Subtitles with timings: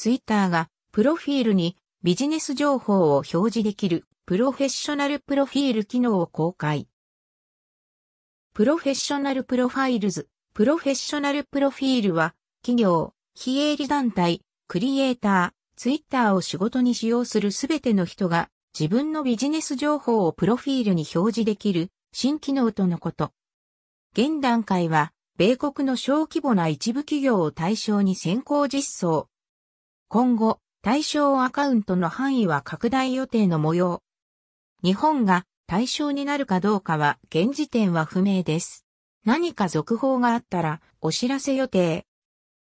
[0.00, 6.88] ツイッターがプロフィールにビジネス情報を表示できるプロフェッショナルプロフィール機能を公開。
[8.54, 23.32] Professional Profiles、プロフェッショナルプロフィールは企業、非営利団体、クリエイター、ツイッターを仕事に使用するすべての人が自分のビジネス情報をプロフィールに表示できる新機能とのこと。
[24.14, 29.29] 現段階は米国の小規模な一部企業を対象に先行実装。
[30.12, 34.02] 今後、対象アカウントの範囲は拡大予定の模様。
[34.82, 38.84] 日本が対象になるかどうかは現時点は不明です。
[39.24, 42.06] 何か続報があったらお知らせ予定。